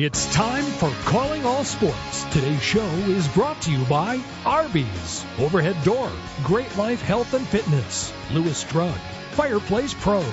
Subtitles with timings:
[0.00, 2.22] It's time for Calling All Sports.
[2.30, 6.12] Today's show is brought to you by Arby's, Overhead Door,
[6.44, 8.96] Great Life Health and Fitness, Lewis Drug,
[9.32, 10.24] Fireplace Pros,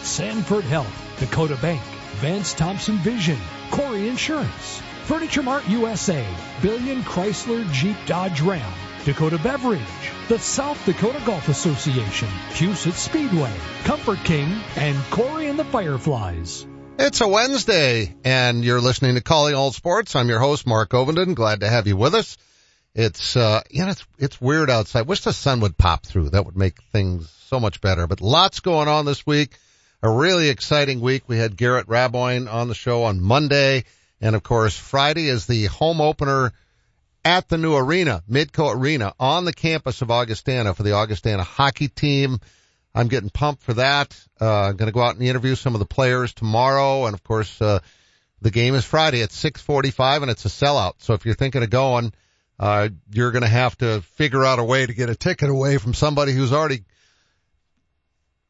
[0.00, 1.82] Sanford Health, Dakota Bank,
[2.22, 3.36] Vance Thompson Vision,
[3.70, 6.26] Corey Insurance, Furniture Mart USA,
[6.62, 8.72] Billion Chrysler Jeep Dodge Ram,
[9.04, 9.82] Dakota Beverage,
[10.28, 13.52] the South Dakota Golf Association, Huset Speedway,
[13.84, 16.66] Comfort King, and Corey and the Fireflies.
[17.02, 20.14] It's a Wednesday, and you're listening to Calling All Sports.
[20.14, 21.34] I'm your host, Mark Ovenden.
[21.34, 22.36] Glad to have you with us.
[22.94, 25.06] It's, uh, you know, it's, it's weird outside.
[25.06, 26.28] Wish the sun would pop through.
[26.28, 28.06] That would make things so much better.
[28.06, 29.56] But lots going on this week.
[30.02, 31.22] A really exciting week.
[31.26, 33.84] We had Garrett Raboin on the show on Monday.
[34.20, 36.52] And of course, Friday is the home opener
[37.24, 41.88] at the new arena, Midco Arena, on the campus of Augustana for the Augustana hockey
[41.88, 42.40] team.
[42.94, 44.18] I'm getting pumped for that.
[44.40, 47.06] Uh, I'm going to go out and interview some of the players tomorrow.
[47.06, 47.80] And of course, uh,
[48.40, 50.94] the game is Friday at 645 and it's a sellout.
[50.98, 52.12] So if you're thinking of going,
[52.58, 55.78] uh, you're going to have to figure out a way to get a ticket away
[55.78, 56.84] from somebody who's already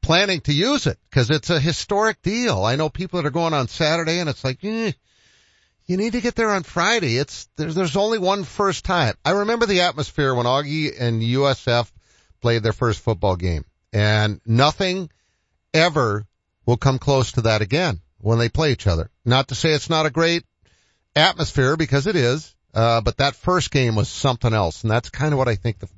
[0.00, 2.64] planning to use it because it's a historic deal.
[2.64, 4.92] I know people that are going on Saturday and it's like, eh,
[5.84, 7.18] you need to get there on Friday.
[7.18, 9.14] It's, there's, there's only one first time.
[9.24, 11.90] I remember the atmosphere when Augie and USF
[12.40, 15.10] played their first football game and nothing
[15.74, 16.26] ever
[16.66, 19.10] will come close to that again when they play each other.
[19.24, 20.44] Not to say it's not a great
[21.16, 24.82] atmosphere because it is, uh, but that first game was something else.
[24.82, 25.88] And that's kind of what I think the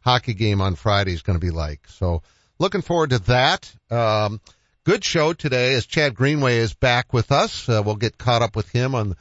[0.00, 1.88] hockey game on Friday is going to be like.
[1.88, 2.22] So
[2.58, 3.72] looking forward to that.
[3.90, 4.40] Um,
[4.84, 7.68] good show today as Chad Greenway is back with us.
[7.68, 9.16] Uh, we'll get caught up with him on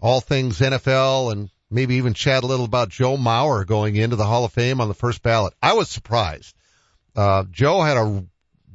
[0.00, 4.26] all things NFL and maybe even chat a little about Joe Mauer going into the
[4.26, 5.54] Hall of Fame on the first ballot.
[5.62, 6.54] I was surprised.
[7.14, 8.24] Uh, Joe had a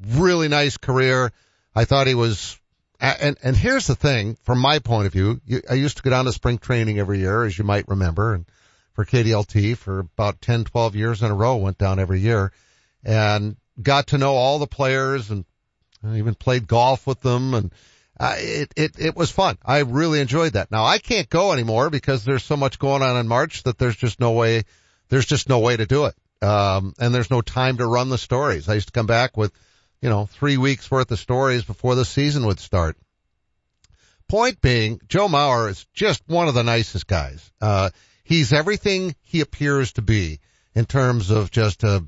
[0.05, 1.31] really nice career.
[1.75, 2.59] I thought he was,
[2.99, 6.25] and, and here's the thing from my point of view, I used to go down
[6.25, 8.45] to spring training every year, as you might remember, and
[8.93, 12.51] for KDLT for about 10, 12 years in a row, went down every year
[13.03, 15.45] and got to know all the players and
[16.03, 17.71] I even played golf with them and
[18.19, 19.59] uh, it, it, it was fun.
[19.63, 20.71] I really enjoyed that.
[20.71, 23.95] Now I can't go anymore because there's so much going on in March that there's
[23.95, 24.63] just no way,
[25.09, 26.15] there's just no way to do it.
[26.41, 28.69] Um, and there's no time to run the stories.
[28.69, 29.51] I used to come back with,
[30.01, 32.97] you know, three weeks worth of stories before the season would start.
[34.27, 37.49] Point being, Joe Mauer is just one of the nicest guys.
[37.61, 37.89] Uh,
[38.23, 40.39] he's everything he appears to be
[40.75, 42.03] in terms of just a,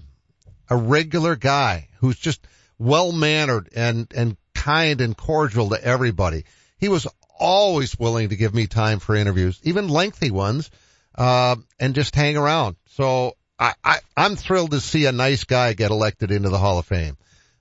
[0.69, 2.45] a regular guy who's just
[2.77, 6.43] well mannered and, and kind and cordial to everybody.
[6.77, 7.07] He was
[7.39, 10.69] always willing to give me time for interviews, even lengthy ones,
[11.15, 12.75] uh, and just hang around.
[12.91, 16.79] So I, I, I'm thrilled to see a nice guy get elected into the Hall
[16.79, 17.17] of Fame.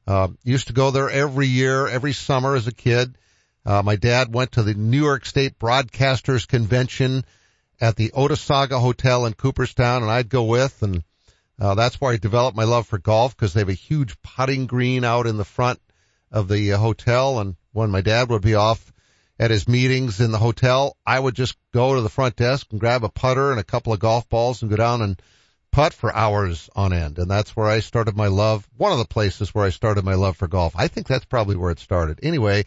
[0.07, 3.19] Uh, used to go there every year, every summer as a kid.
[3.67, 7.25] Uh, my dad went to the New York State Broadcasters Convention
[7.81, 11.03] at the Otesaga Hotel in Cooperstown and I'd go with and,
[11.61, 14.67] uh, that's where I developed my love for golf because they have a huge putting
[14.67, 15.81] green out in the front
[16.31, 18.93] of the uh, hotel and when my dad would be off
[19.39, 22.81] at his meetings in the hotel, I would just go to the front desk and
[22.81, 25.21] grab a putter and a couple of golf balls and go down and
[25.71, 27.19] putt for hours on end.
[27.19, 28.69] And that's where I started my love.
[28.77, 30.75] One of the places where I started my love for golf.
[30.77, 32.21] I think that's probably where it started.
[32.23, 32.65] Anyway,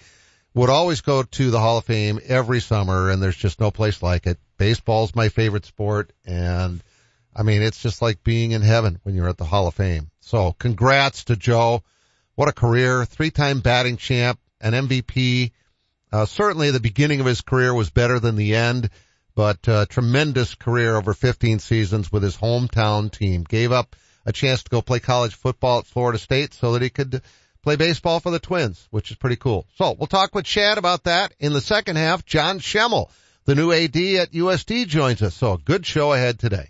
[0.53, 4.01] would always go to the Hall of Fame every summer and there's just no place
[4.01, 4.37] like it.
[4.57, 6.81] Baseball's my favorite sport and
[7.33, 10.11] I mean, it's just like being in heaven when you're at the Hall of Fame.
[10.19, 11.83] So congrats to Joe.
[12.35, 13.05] What a career.
[13.05, 15.51] Three-time batting champ, an MVP.
[16.11, 18.89] Uh, certainly the beginning of his career was better than the end
[19.41, 23.43] but uh, tremendous career over 15 seasons with his hometown team.
[23.43, 26.91] Gave up a chance to go play college football at Florida State so that he
[26.91, 27.23] could
[27.63, 29.65] play baseball for the Twins, which is pretty cool.
[29.77, 32.23] So we'll talk with Chad about that in the second half.
[32.23, 33.09] John Schemmel,
[33.45, 35.33] the new AD at USD joins us.
[35.33, 36.69] So a good show ahead today.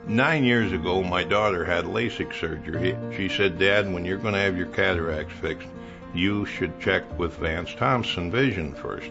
[0.08, 2.96] Nine years ago, my daughter had LASIK surgery.
[3.16, 5.68] She said, Dad, when you're going to have your cataracts fixed,
[6.14, 9.10] you should check with Vance Thompson Vision first.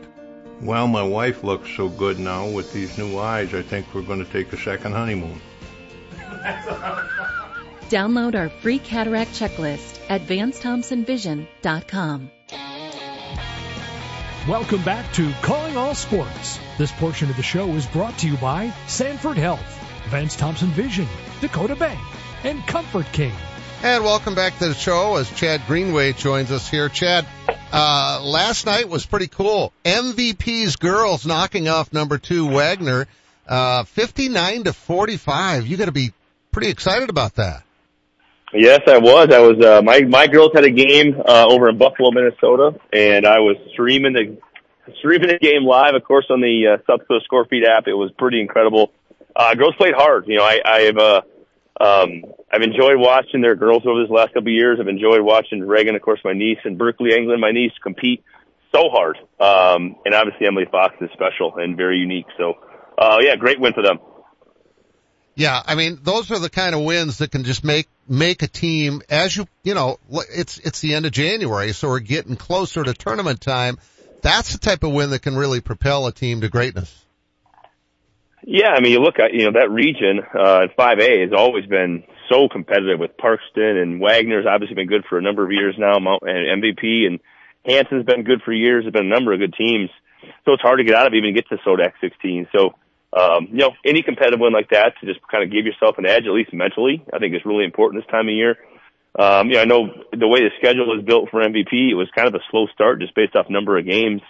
[0.62, 4.24] Well, my wife looks so good now with these new eyes, I think we're going
[4.24, 5.42] to take a second honeymoon.
[7.90, 12.32] Download our free cataract checklist at VanceThompsonVision.com.
[14.48, 16.60] Welcome back to Calling All Sports.
[16.78, 19.62] This portion of the show is brought to you by Sanford Health,
[20.10, 21.08] Vance Thompson Vision,
[21.42, 22.00] Dakota Bank,
[22.44, 23.34] and Comfort King.
[23.84, 26.88] And welcome back to the show as Chad Greenway joins us here.
[26.88, 27.26] Chad,
[27.74, 29.74] uh, last night was pretty cool.
[29.84, 33.08] MVP's girls knocking off number two Wagner,
[33.48, 35.66] uh, 59 to 45.
[35.66, 36.14] You got to be
[36.52, 37.64] pretty excited about that.
[38.54, 39.30] Yes, I was.
[39.34, 39.60] I was.
[39.60, 43.58] Uh, my my girls had a game uh, over in Buffalo, Minnesota, and I was
[43.74, 44.38] streaming the
[45.00, 47.88] streaming the game live, of course, on the uh, South Score Feed app.
[47.88, 48.92] It was pretty incredible.
[49.36, 50.28] Uh, girls played hard.
[50.28, 51.22] You know, I I've uh,
[51.82, 54.78] I've enjoyed watching their girls over this last couple of years.
[54.80, 58.24] I've enjoyed watching Reagan, of course, my niece, and Berkeley England, my niece, compete
[58.74, 59.18] so hard.
[59.40, 62.28] Um, and obviously Emily Fox is special and very unique.
[62.38, 62.54] So,
[62.98, 64.00] uh, yeah, great win for them.
[65.36, 68.48] Yeah, I mean, those are the kind of wins that can just make make a
[68.48, 72.84] team as you you know it's it's the end of January, so we're getting closer
[72.84, 73.78] to tournament time.
[74.22, 77.01] That's the type of win that can really propel a team to greatness.
[78.44, 82.04] Yeah, I mean, you look at you know that region uh, 5A has always been
[82.30, 85.98] so competitive with Parkston and Wagner's obviously been good for a number of years now,
[85.98, 87.20] and MVP and
[87.66, 88.84] Hanson's been good for years.
[88.84, 89.90] There's been a number of good teams,
[90.46, 92.48] so it's hard to get out of even get to SoDak 16.
[92.56, 92.74] So,
[93.14, 96.08] um, you know, any competitive win like that to just kind of give yourself an
[96.08, 98.56] edge, at least mentally, I think is really important this time of year.
[99.20, 99.88] Um, you know, I know
[100.18, 103.02] the way the schedule is built for MVP, it was kind of a slow start
[103.02, 104.22] just based off number of games.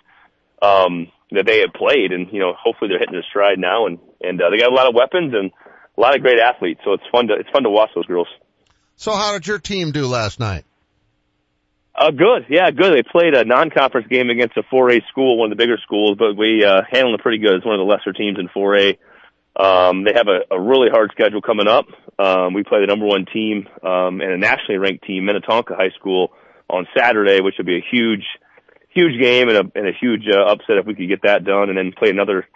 [0.62, 4.00] Um, that they had played, and you know, hopefully they're hitting their stride now, and
[4.22, 5.52] and uh, they got a lot of weapons and
[5.98, 6.82] a lot of great athletes.
[6.84, 8.28] So it's fun to it's fun to watch those girls.
[8.96, 10.66] So how did your team do last night?
[11.94, 12.46] Uh, good.
[12.50, 12.94] Yeah, good.
[12.94, 16.38] They played a non-conference game against a 4A school, one of the bigger schools, but
[16.38, 17.56] we, uh, handled it pretty good.
[17.56, 18.98] It's one of the lesser teams in 4A.
[19.56, 21.88] Um, they have a, a really hard schedule coming up.
[22.18, 25.92] Um, we play the number one team, um, and a nationally ranked team, Minnetonka High
[26.00, 26.32] School,
[26.70, 28.24] on Saturday, which will be a huge,
[28.94, 31.70] huge game and a, and a huge uh, upset if we could get that done,
[31.70, 32.48] and then play another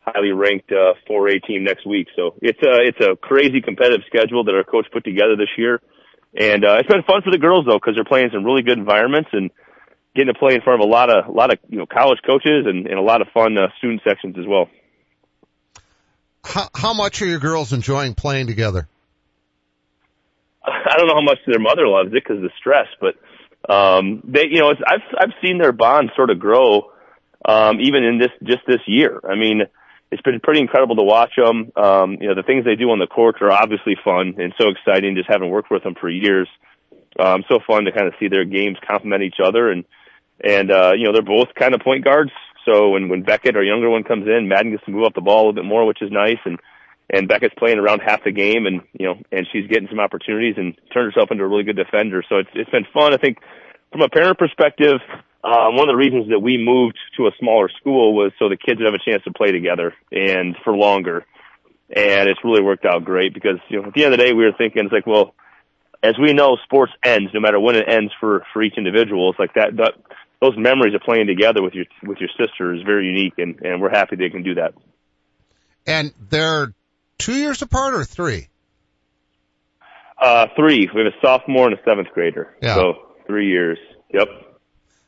[0.00, 2.08] highly ranked uh, 4A team next week.
[2.14, 5.80] So it's a it's a crazy competitive schedule that our coach put together this year,
[6.38, 8.78] and uh, it's been fun for the girls though because they're playing some really good
[8.78, 9.50] environments and
[10.14, 12.18] getting to play in front of a lot of a lot of you know college
[12.26, 14.68] coaches and, and a lot of fun uh, student sections as well.
[16.44, 18.86] How, how much are your girls enjoying playing together?
[20.64, 23.14] I don't know how much their mother loves it because of the stress, but
[23.68, 26.92] um, they, you know, it's, I've I've seen their bond sort of grow,
[27.44, 29.20] um, even in this just this year.
[29.28, 29.62] I mean,
[30.10, 31.72] it's been pretty incredible to watch them.
[31.76, 34.68] Um, you know, the things they do on the court are obviously fun and so
[34.68, 35.16] exciting.
[35.16, 36.48] Just having worked with them for years,
[37.18, 39.84] um, so fun to kind of see their games complement each other and
[40.42, 42.32] and uh, you know they're both kind of point guards.
[42.64, 45.20] So when when Beckett, our younger one, comes in, Madden gets to move up the
[45.20, 46.38] ball a little bit more, which is nice.
[46.44, 46.58] And
[47.10, 50.54] and Becca's playing around half the game, and you know, and she's getting some opportunities
[50.56, 52.22] and turned herself into a really good defender.
[52.28, 53.12] So it's it's been fun.
[53.12, 53.38] I think
[53.92, 55.00] from a parent perspective,
[55.44, 58.56] uh, one of the reasons that we moved to a smaller school was so the
[58.56, 61.26] kids would have a chance to play together and for longer.
[61.94, 64.32] And it's really worked out great because you know at the end of the day
[64.32, 65.34] we were thinking it's like well,
[66.02, 69.30] as we know, sports ends no matter when it ends for for each individual.
[69.30, 69.92] It's like that that
[70.40, 73.82] those memories of playing together with your with your sister is very unique, and and
[73.82, 74.72] we're happy they can do that.
[75.86, 76.72] And they're
[77.24, 78.48] two years apart or three?
[80.20, 80.88] Uh, three.
[80.94, 82.54] We have a sophomore and a seventh grader.
[82.60, 82.74] Yeah.
[82.74, 82.94] So
[83.26, 83.78] three years.
[84.12, 84.28] Yep.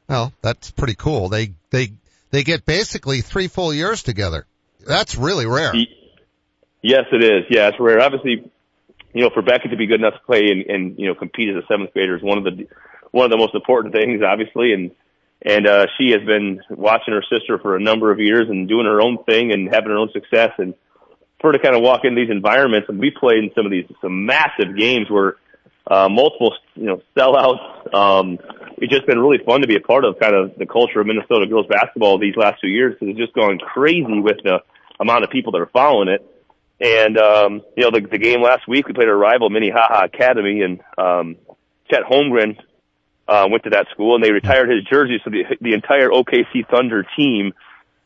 [0.09, 1.29] Well, that's pretty cool.
[1.29, 1.93] They, they,
[2.31, 4.47] they get basically three full years together.
[4.87, 5.75] That's really rare.
[6.83, 7.45] Yes, it is.
[7.51, 8.01] Yeah, it's rare.
[8.01, 8.51] Obviously,
[9.13, 11.51] you know, for Becca to be good enough to play and, and you know, compete
[11.51, 12.67] as a seventh grader is one of the,
[13.11, 14.73] one of the most important things, obviously.
[14.73, 14.91] And,
[15.43, 18.87] and, uh, she has been watching her sister for a number of years and doing
[18.87, 20.53] her own thing and having her own success.
[20.59, 20.75] And,
[21.41, 23.85] for to kind of walk into these environments, and we played in some of these
[24.01, 25.37] some massive games where
[25.87, 27.95] uh, multiple you know sellouts.
[27.95, 28.39] Um,
[28.79, 31.07] it's just been really fun to be a part of kind of the culture of
[31.07, 34.61] Minnesota girls basketball these last two years because it's just gone crazy with the
[35.01, 36.27] amount of people that are following it.
[36.79, 40.63] And um, you know the, the game last week we played our rival Minnehaha Academy,
[40.63, 41.37] and um,
[41.91, 42.59] Chet Holmgren
[43.29, 46.69] uh, went to that school, and they retired his jersey, so the the entire OKC
[46.71, 47.53] Thunder team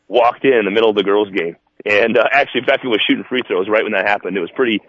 [0.07, 1.55] walked in in the middle of the girls' game.
[1.85, 4.37] And uh, actually, Becky was shooting free throws right when that happened.
[4.37, 4.81] It was pretty,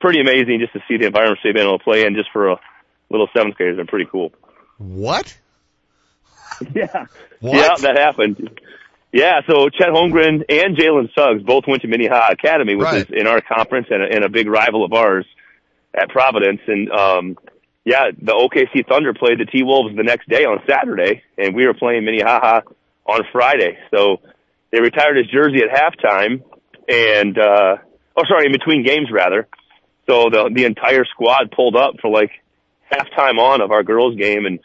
[0.00, 2.48] pretty amazing just to see the environment they've been able to play in just for
[2.48, 2.56] a
[3.10, 3.72] little seventh grader.
[3.72, 4.32] It's been pretty cool.
[4.78, 5.36] What?
[6.74, 7.06] Yeah.
[7.40, 7.56] What?
[7.56, 8.60] Yeah, that happened.
[9.12, 12.96] Yeah, so Chet Holmgren and Jalen Suggs both went to Minnehaha Academy, which Right.
[12.98, 15.24] is in our conference and a, and a big rival of ours
[15.94, 16.60] at Providence.
[16.66, 17.38] And um,
[17.84, 21.66] yeah, the OKC Thunder played the T Wolves the next day on Saturday, and we
[21.66, 22.60] were playing Minnehaha
[23.06, 23.78] on Friday.
[23.90, 24.20] So
[24.72, 26.42] they retired his jersey at halftime,
[26.88, 27.76] and uh,
[28.16, 29.48] oh, sorry, in between games rather.
[30.08, 32.30] So the the entire squad pulled up for like
[32.90, 34.60] halftime on of our girls game, and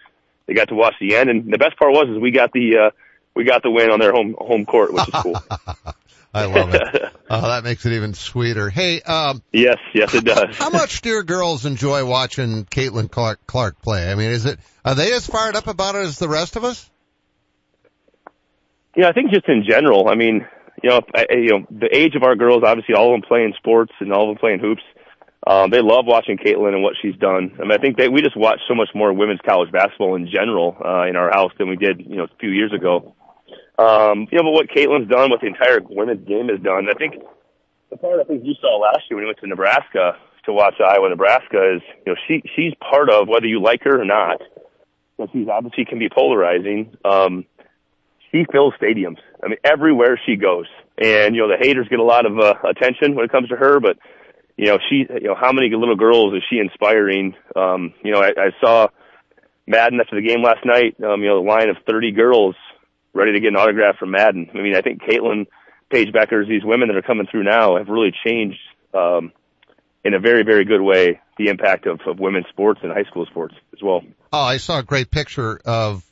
[0.47, 1.29] they got to watch the end.
[1.29, 2.89] And the best part was is we got the uh,
[3.35, 5.38] we got the win on their home home court, which is cool.
[6.33, 7.12] I love it.
[7.27, 8.69] Oh, that makes it even sweeter.
[8.69, 10.55] Hey, um, yes, yes, it does.
[10.55, 14.12] how much do your girls enjoy watching Caitlin Clark, Clark play?
[14.12, 16.63] I mean, is it are they as fired up about it as the rest of
[16.63, 16.88] us?
[18.96, 20.08] Yeah, I think just in general.
[20.08, 20.46] I mean,
[20.82, 23.54] you know, I, you know, the age of our girls, obviously, all of them playing
[23.58, 24.84] sports and all of them playing hoops.
[25.48, 27.52] Um, they love watching Caitlin and what she's done.
[27.58, 30.28] I mean, I think that we just watch so much more women's college basketball in
[30.28, 33.16] general uh, in our house than we did, you know, a few years ago.
[33.78, 36.98] Um, you know, but what Caitlin's done, what the entire women's game has done, I
[36.98, 37.22] think
[37.92, 40.75] the part I think you saw last year when you went to Nebraska to watch
[40.80, 44.42] Iowa, Nebraska is, you know, she she's part of whether you like her or not.
[45.20, 46.98] And she's obviously can be polarizing.
[47.06, 47.46] Um,
[48.36, 49.18] she fills stadiums.
[49.44, 50.65] I mean, everywhere she goes,
[50.98, 53.56] and you know the haters get a lot of uh, attention when it comes to
[53.56, 53.80] her.
[53.80, 53.98] But
[54.58, 57.36] you know, she, you know, how many little girls is she inspiring?
[57.56, 58.88] Um, you know, I, I saw
[59.68, 60.96] Madden after the game last night.
[61.04, 62.56] Um, you know, the line of 30 girls
[63.13, 64.50] ready to get an autograph from Madden.
[64.54, 65.48] I mean, I think Caitlin,
[65.89, 68.60] Paige Bueckers, these women that are coming through now have really changed
[68.94, 69.32] um,
[70.04, 73.25] in a very, very good way the impact of, of women's sports and high school
[73.25, 74.01] sports as well.
[74.32, 76.04] Oh, I saw a great picture of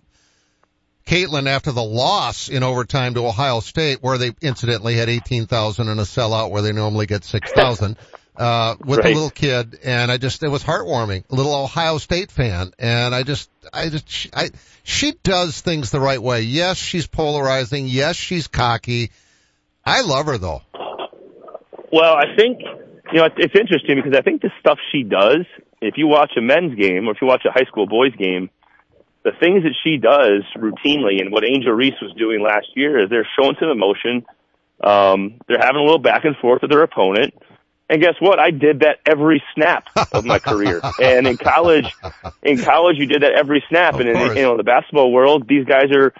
[1.05, 5.99] Caitlin after the loss in overtime to Ohio State, where they incidentally had 18,000 in
[5.99, 7.97] a sellout where they normally get 6,000.
[8.35, 9.11] Uh, with Right.
[9.11, 11.23] a little kid, and I just, it was heartwarming.
[11.29, 14.49] A little Ohio State fan, and I just, I just, she, I,
[14.81, 16.41] she does things the right way.
[16.41, 17.85] Yes, she's polarizing.
[17.85, 19.11] Yes, she's cocky.
[19.85, 20.63] I love her though.
[21.91, 22.61] Well, I think
[23.11, 25.45] you know it's, it's interesting because I think the stuff she does.
[25.79, 28.49] If you watch a men's game or if you watch a high school boys game,
[29.23, 33.09] the things that she does routinely and what Angel Reese was doing last year is
[33.09, 34.25] they're showing some emotion.
[34.83, 37.33] Um, they're having a little back and forth with their opponent.
[37.89, 38.39] And guess what?
[38.39, 40.81] I did that every snap of my career.
[41.01, 41.93] And in college,
[42.41, 43.95] in college, you did that every snap.
[43.95, 44.35] Of and in course.
[44.37, 46.13] you know the basketball world, these guys are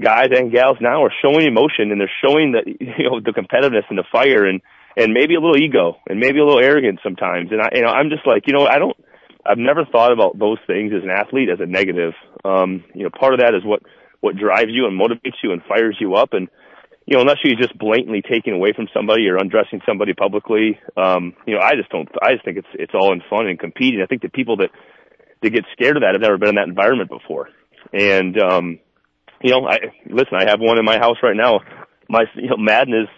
[0.00, 3.88] guys and gals now are showing emotion and they're showing the you know the competitiveness
[3.88, 4.60] and the fire and
[4.96, 7.50] and maybe a little ego and maybe a little arrogance sometimes.
[7.50, 8.96] And I you know I'm just like you know I don't
[9.48, 12.12] I've never thought about those things as an athlete as a negative.
[12.44, 13.82] Um, you know part of that is what
[14.20, 16.48] what drives you and motivates you and fires you up and
[17.06, 21.34] you know, unless you're just blatantly taking away from somebody or undressing somebody publicly, um,
[21.46, 22.08] you know, I just don't.
[22.20, 24.02] I just think it's it's all in fun and competing.
[24.02, 24.70] I think the people that
[25.42, 27.48] that get scared of that have never been in that environment before.
[27.92, 28.80] And um,
[29.40, 30.34] you know, I listen.
[30.34, 31.60] I have one in my house right now.
[32.08, 33.08] My you know, Madden is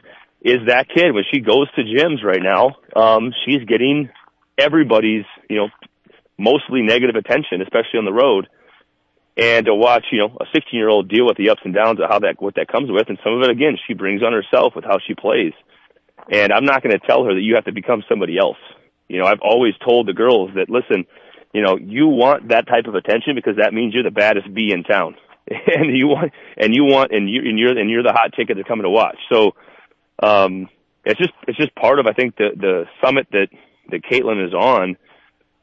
[0.43, 2.77] is that kid when she goes to gyms right now.
[2.95, 4.11] Um, she's getting
[4.59, 5.69] everybody's you know
[6.39, 8.49] mostly negative attention, especially on the road
[9.39, 12.01] and to watch, you know, a 16 year old deal with the ups and downs
[12.01, 13.09] of how that, what that comes with.
[13.09, 15.53] And some of it, again, she brings on herself with how she plays.
[16.31, 18.59] And I'm not going to tell her that you have to become somebody else.
[19.07, 21.07] You know, I've always told the girls that, listen,
[21.55, 24.73] you know, you want that type of attention because that means you're the baddest bee
[24.73, 25.15] in town.
[25.49, 28.57] and you want, and you want, and you, and you're, and you're the hot ticket
[28.59, 29.17] to come to watch.
[29.33, 29.53] So,
[30.21, 30.69] um,
[31.05, 33.49] it's just, it's just part of, I think, the, the summit that,
[33.91, 34.97] that Caitlin is on.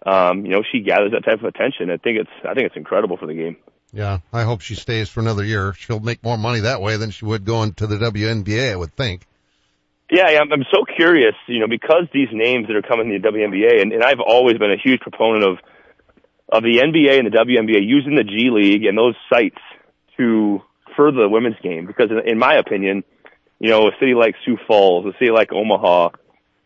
[0.06, 1.90] Um, you know, she gathers that type of attention.
[1.90, 3.58] I think it's, I think it's incredible for the game.
[3.92, 5.74] Yeah, I hope she stays for another year.
[5.74, 8.96] She'll make more money that way than she would going to the WNBA, I would
[8.96, 9.26] think.
[10.12, 13.28] Yeah, I'm, I'm so curious, you know, because these names that are coming to the
[13.28, 15.58] WNBA, and, and I've always been a huge proponent of
[16.48, 19.58] of the NBA and the WNBA using the G League and those sites
[20.18, 20.62] to
[20.96, 21.88] further the women's game.
[21.88, 23.04] Because in, in my opinion,
[23.60, 26.10] you know, a city like Sioux Falls, a city like Omaha,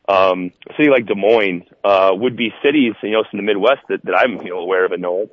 [0.10, 3.86] um, a city like Des Moines, uh, would be cities, you know, in the Midwest
[3.89, 5.30] that, that I'm, you know, aware of and know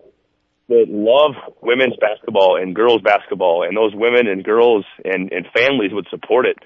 [0.68, 5.92] that love women's basketball and girls basketball and those women and girls and, and families
[5.92, 6.58] would support it.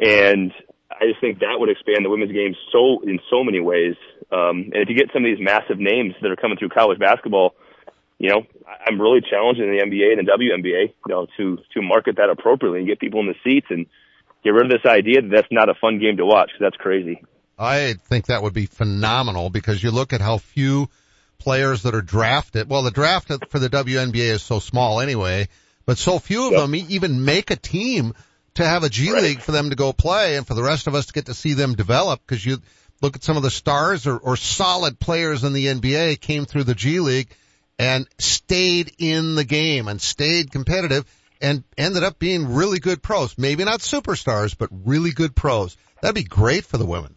[0.00, 0.50] And
[0.90, 3.94] I just think that would expand the women's game so in so many ways.
[4.32, 6.98] Um, and if you get some of these massive names that are coming through college
[6.98, 7.54] basketball,
[8.18, 12.16] you know, I'm really challenging the NBA and the WNBA, you know, to to market
[12.16, 13.86] that appropriately and get people in the seats and
[14.44, 16.50] get rid of this idea that that's not a fun game to watch.
[16.60, 17.22] That's crazy.
[17.58, 20.88] I think that would be phenomenal because you look at how few
[21.38, 22.68] players that are drafted.
[22.68, 25.48] Well, the draft for the WNBA is so small anyway,
[25.86, 26.60] but so few of yep.
[26.62, 28.14] them even make a team
[28.54, 29.22] to have a G right.
[29.22, 31.34] League for them to go play and for the rest of us to get to
[31.34, 32.58] see them develop because you
[33.00, 36.64] look at some of the stars or, or solid players in the NBA came through
[36.64, 37.28] the G League
[37.78, 41.04] and stayed in the game and stayed competitive
[41.40, 43.36] and ended up being really good pros.
[43.38, 45.76] Maybe not superstars, but really good pros.
[46.00, 47.16] That'd be great for the women.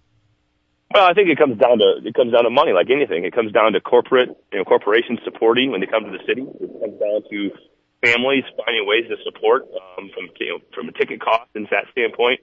[0.94, 3.24] Well, I think it comes down to it comes down to money, like anything.
[3.24, 6.44] It comes down to corporate, you know, corporations supporting when they come to the city.
[6.44, 7.52] It comes down to
[8.04, 11.86] families finding ways to support um, from you know, from a ticket cost and that
[11.92, 12.42] standpoint.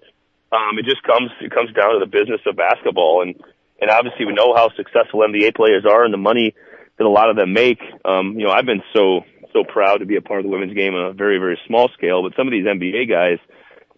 [0.51, 3.37] Um, it just comes it comes down to the business of basketball, and
[3.81, 6.55] and obviously we know how successful NBA players are and the money
[6.97, 7.81] that a lot of them make.
[8.05, 10.75] Um, you know, I've been so so proud to be a part of the women's
[10.75, 13.38] game on a very very small scale, but some of these NBA guys,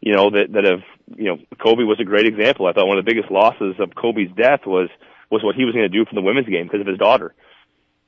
[0.00, 0.82] you know, that that have
[1.16, 2.66] you know, Kobe was a great example.
[2.66, 4.88] I thought one of the biggest losses of Kobe's death was
[5.30, 7.34] was what he was going to do for the women's game because of his daughter.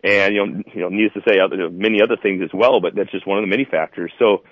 [0.03, 1.39] And you know, you know, needless to say,
[1.71, 4.13] many other things as well, but that's just one of the many factors.
[4.19, 4.43] So,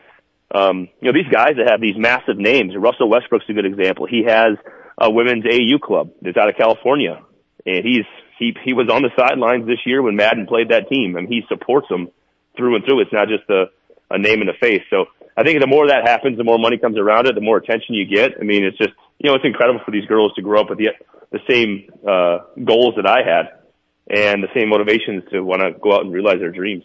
[0.54, 4.06] um, you know, these guys that have these massive names, Russell Westbrook's a good example.
[4.06, 4.56] He has
[4.98, 7.22] a women's AU club that's out of California,
[7.66, 8.06] and he's
[8.38, 11.42] he he was on the sidelines this year when Madden played that team, and he
[11.48, 12.10] supports them
[12.56, 13.00] through and through.
[13.00, 13.66] It's not just a
[14.10, 14.82] a name in the face.
[14.90, 17.56] So I think the more that happens, the more money comes around it, the more
[17.56, 18.32] attention you get.
[18.38, 20.78] I mean, it's just, you know, it's incredible for these girls to grow up with
[20.78, 20.88] the,
[21.30, 23.60] the same, uh, goals that I had
[24.08, 26.84] and the same motivations to want to go out and realize their dreams.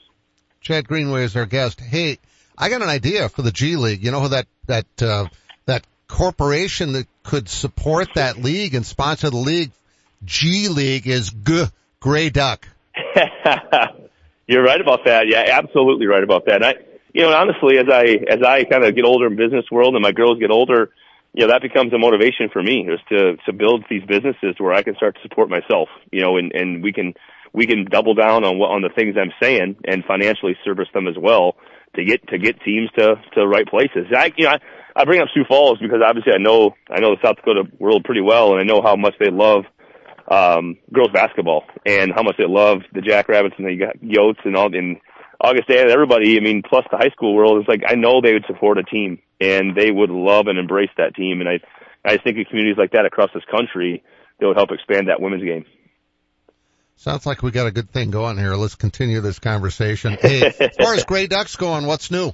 [0.62, 1.80] Chad Greenway is our guest.
[1.80, 2.20] Hey,
[2.58, 4.04] I got an idea for the G League.
[4.04, 5.26] You know that, that, uh,
[5.66, 9.72] that corporation that could support that league and sponsor the league,
[10.24, 11.66] G League is G,
[12.00, 12.68] Gray Duck.
[14.48, 15.26] You're right about that.
[15.28, 16.56] Yeah, absolutely right about that.
[16.56, 16.74] And I,
[17.14, 20.04] you know, honestly, as I as I kind of get older in business world and
[20.04, 20.92] my girls get older,
[21.34, 24.74] you know, that becomes a motivation for me is to to build these businesses where
[24.74, 25.90] I can start to support myself.
[26.12, 27.14] You know, and and we can
[27.54, 31.08] we can double down on what on the things I'm saying and financially service them
[31.08, 31.56] as well
[31.96, 34.08] to get to get teams to to the right places.
[34.16, 34.52] I you know.
[34.52, 34.60] I,
[34.98, 38.06] I bring up Sioux Falls because obviously I know I know the South Dakota world
[38.06, 39.66] pretty well, and I know how much they love
[40.28, 44.74] um, girls basketball and how much they love the Jackrabbits and the Yotes and all
[44.76, 44.98] and
[45.40, 48.46] Augustana, everybody, I mean, plus the high school world, it's like I know they would
[48.48, 51.42] support a team and they would love and embrace that team.
[51.42, 51.60] And I,
[52.04, 54.04] I think of communities like that across this country
[54.40, 55.66] that would help expand that women's game.
[56.98, 58.56] Sounds like we got a good thing going here.
[58.56, 60.18] Let's continue this conversation.
[60.20, 62.32] Hey, as far as Gray Ducks going, what's new?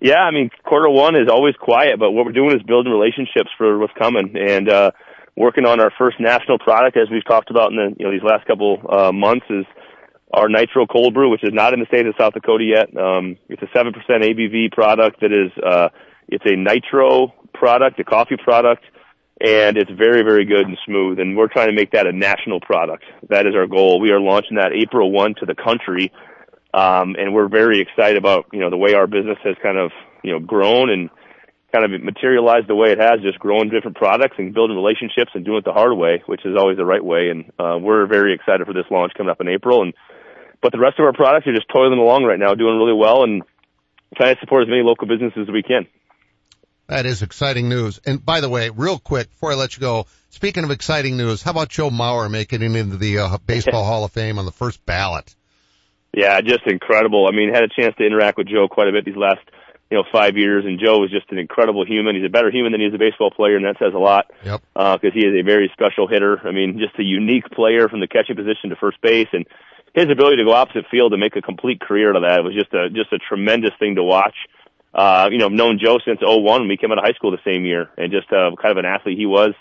[0.00, 3.50] Yeah, I mean, quarter one is always quiet, but what we're doing is building relationships
[3.58, 4.90] for what's coming and, uh,
[5.36, 8.22] working on our first national product as we've talked about in the, you know, these
[8.22, 9.64] last couple, uh, months is,
[10.32, 12.88] our Nitro Cold Brew, which is not in the state of South Dakota yet.
[12.96, 15.88] Um, it's a 7% ABV product that is, uh,
[16.28, 18.84] it's a nitro product, a coffee product,
[19.40, 21.20] and it's very, very good and smooth.
[21.20, 23.04] And we're trying to make that a national product.
[23.28, 24.00] That is our goal.
[24.00, 26.12] We are launching that April 1 to the country.
[26.74, 29.92] Um, and we're very excited about, you know, the way our business has kind of,
[30.22, 31.10] you know, grown and
[31.72, 35.44] kind of materialized the way it has, just growing different products and building relationships and
[35.44, 37.30] doing it the hard way, which is always the right way.
[37.30, 39.82] And, uh, we're very excited for this launch coming up in April.
[39.82, 39.92] And,
[40.62, 43.24] but the rest of our products are just toiling along right now, doing really well
[43.24, 43.42] and
[44.16, 45.86] trying to support as many local businesses as we can.
[46.88, 48.00] That is exciting news.
[48.06, 51.42] And by the way, real quick before I let you go, speaking of exciting news,
[51.42, 54.52] how about Joe Mauer making it into the uh, Baseball Hall of Fame on the
[54.52, 55.34] first ballot?
[56.14, 57.26] Yeah, just incredible.
[57.28, 59.40] I mean, had a chance to interact with Joe quite a bit these last
[59.90, 60.64] you know, five years.
[60.64, 62.16] And Joe is just an incredible human.
[62.16, 64.30] He's a better human than he is a baseball player, and that says a lot.
[64.44, 64.62] Yep.
[64.74, 66.40] Because uh, he is a very special hitter.
[66.46, 69.46] I mean, just a unique player from the catching position to first base, and
[69.94, 72.54] his ability to go opposite field and make a complete career out of that was
[72.54, 74.36] just a just a tremendous thing to watch.
[74.94, 77.30] Uh, you know, I've known Joe since '01 when we came out of high school
[77.30, 79.54] the same year, and just uh, kind of an athlete he was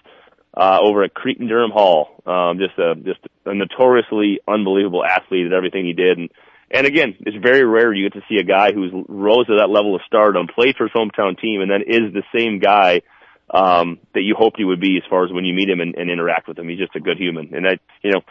[0.55, 2.21] uh, over at Cretin Derham Hall.
[2.25, 6.29] Um, just a just a notoriously unbelievable athlete at everything he did, and
[6.71, 9.69] and again, it's very rare you get to see a guy who's rose to that
[9.69, 13.01] level of stardom, played for his hometown team, and then is the same guy
[13.49, 15.95] um, that you hoped he would be as far as when you meet him and,
[15.95, 16.67] and interact with him.
[16.67, 18.21] He's just a good human, and that you know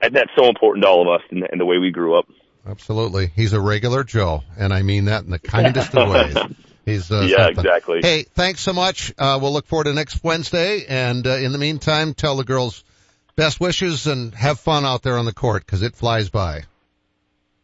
[0.00, 2.26] that's so important to all of us in the, the way we grew up.
[2.66, 6.36] Absolutely, he's a regular Joe, and I mean that in the kindest of ways.
[6.84, 7.64] He's uh, yeah, something.
[7.64, 8.00] exactly.
[8.02, 9.10] Hey, thanks so much.
[9.16, 12.84] Uh, we'll look forward to next Wednesday, and uh, in the meantime, tell the girls
[13.36, 16.64] best wishes and have fun out there on the court because it flies by.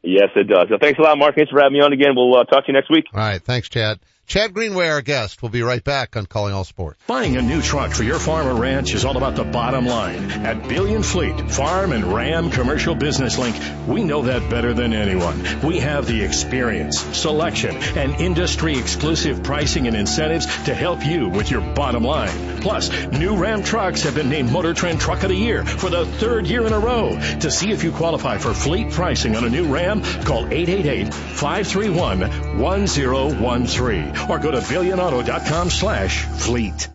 [0.02, 0.68] Yes, it does.
[0.70, 1.34] So thanks a lot, Mark.
[1.34, 2.12] Thanks for having me on again.
[2.16, 3.04] We'll uh, talk to you next week.
[3.12, 3.42] All right.
[3.42, 4.00] Thanks, Chad.
[4.30, 5.42] Chad Greenway, our guest.
[5.42, 7.02] We'll be right back on Calling All Sports.
[7.08, 10.30] Buying a new truck for your farm or ranch is all about the bottom line.
[10.30, 13.56] At Billion Fleet, Farm and Ram Commercial Business Link,
[13.88, 15.42] we know that better than anyone.
[15.64, 21.50] We have the experience, selection, and industry exclusive pricing and incentives to help you with
[21.50, 22.60] your bottom line.
[22.60, 26.06] Plus, new Ram trucks have been named Motor Trend Truck of the Year for the
[26.06, 27.18] third year in a row.
[27.40, 32.49] To see if you qualify for fleet pricing on a new Ram, call 888 531
[32.58, 36.88] 1013 or go to billionauto.com slash fleet.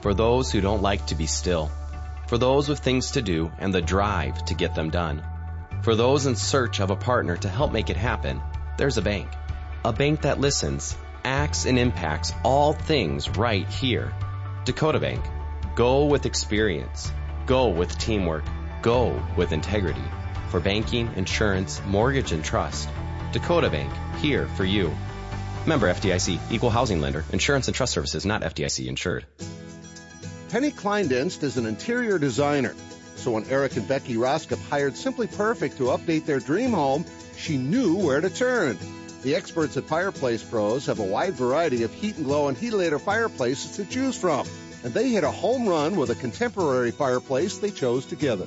[0.00, 1.70] For those who don't like to be still.
[2.26, 5.22] For those with things to do and the drive to get them done.
[5.82, 8.40] For those in search of a partner to help make it happen,
[8.78, 9.28] there's a bank.
[9.84, 14.12] A bank that listens, acts, and impacts all things right here.
[14.64, 15.24] Dakota Bank.
[15.74, 17.10] Go with experience.
[17.46, 18.44] Go with teamwork.
[18.82, 20.04] Go with integrity.
[20.50, 22.88] For banking, insurance, mortgage, and trust.
[23.32, 24.94] Dakota Bank, here for you.
[25.66, 29.24] Member FDIC, equal housing lender, insurance and trust services not FDIC insured.
[30.50, 32.74] Penny Kleindienst is an interior designer.
[33.16, 37.04] So when Eric and Becky Roskop hired Simply Perfect to update their dream home,
[37.36, 38.78] she knew where to turn.
[39.22, 43.00] The experts at Fireplace Pros have a wide variety of Heat & Glo and Heatilator
[43.00, 44.46] fireplaces to choose from.
[44.82, 48.46] And they hit a home run with a contemporary fireplace they chose together.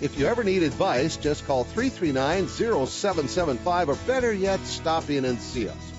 [0.00, 5.68] If you ever need advice, just call 339-0775 or better yet, stop in and see
[5.68, 5.92] us.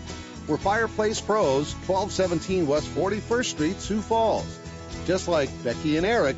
[0.47, 4.60] We're Fireplace Pros, 1217 West 41st Street, Sioux Falls.
[5.05, 6.38] Just like Becky and Eric,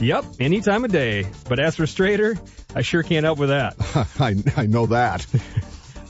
[0.00, 1.26] Yep, any time of day.
[1.48, 2.38] But as for Strader,
[2.74, 3.74] I sure can't help with that.
[4.20, 5.26] I, I know that.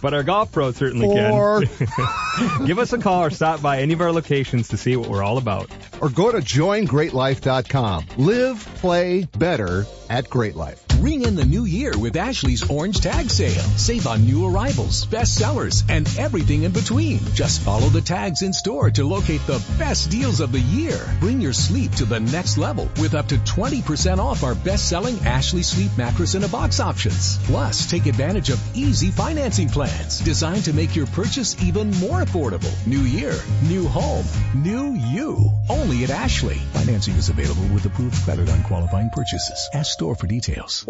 [0.00, 1.62] but our golf pro certainly Four.
[1.62, 2.66] can.
[2.66, 5.22] Give us a call or stop by any of our locations to see what we're
[5.22, 5.70] all about.
[6.00, 8.06] Or go to joingreatlife.com.
[8.16, 10.83] Live, play better at Great Life.
[11.04, 13.68] Ring in the new year with Ashley's Orange Tag Sale.
[13.76, 17.18] Save on new arrivals, best sellers, and everything in between.
[17.34, 20.98] Just follow the tags in store to locate the best deals of the year.
[21.20, 25.60] Bring your sleep to the next level with up to 20% off our best-selling Ashley
[25.60, 27.36] Sleep Mattress in a Box options.
[27.44, 32.72] Plus, take advantage of easy financing plans designed to make your purchase even more affordable.
[32.86, 35.50] New year, new home, new you.
[35.68, 36.60] Only at Ashley.
[36.72, 39.68] Financing is available with approved credit on qualifying purchases.
[39.74, 40.82] Ask store for details.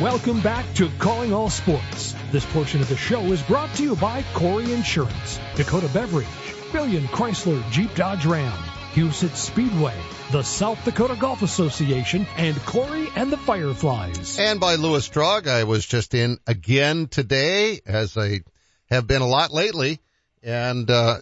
[0.00, 2.14] Welcome back to Calling All Sports.
[2.32, 6.26] This portion of the show is brought to you by Corey Insurance, Dakota Beverage,
[6.72, 8.50] Billion Chrysler Jeep Dodge Ram,
[8.94, 9.94] Huset Speedway,
[10.32, 14.38] the South Dakota Golf Association, and Corey and the Fireflies.
[14.38, 18.40] And by Lewis Drug, I was just in again today, as I
[18.86, 20.00] have been a lot lately.
[20.42, 21.18] And, uh,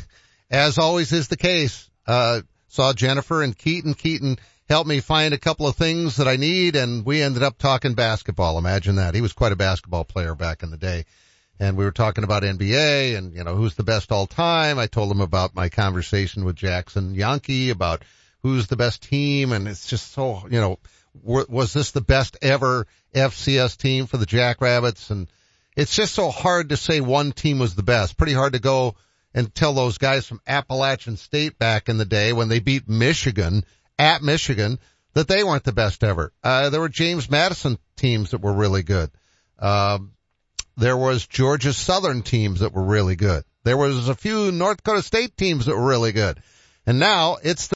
[0.50, 3.94] as always is the case, uh, saw Jennifer and Keaton.
[3.94, 4.36] Keaton
[4.68, 7.94] helped me find a couple of things that I need and we ended up talking
[7.94, 8.58] basketball.
[8.58, 9.14] Imagine that.
[9.14, 11.06] He was quite a basketball player back in the day.
[11.58, 14.78] And we were talking about NBA and, you know, who's the best all time.
[14.78, 18.04] I told him about my conversation with Jackson Yankee about
[18.42, 19.52] who's the best team.
[19.52, 20.78] And it's just so, you know,
[21.24, 25.10] was this the best ever FCS team for the Jackrabbits?
[25.10, 25.26] And
[25.76, 28.16] it's just so hard to say one team was the best.
[28.16, 28.94] Pretty hard to go
[29.34, 33.64] and tell those guys from Appalachian State back in the day when they beat Michigan
[33.98, 34.78] at Michigan
[35.14, 36.32] that they weren't the best ever.
[36.42, 39.10] Uh, there were James Madison teams that were really good.
[39.58, 40.12] Um,
[40.76, 43.44] there was Georgia Southern teams that were really good.
[43.64, 46.40] There was a few North Dakota State teams that were really good.
[46.86, 47.66] And now it's the